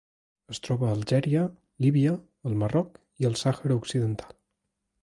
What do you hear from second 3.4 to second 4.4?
Sàhara Occidental.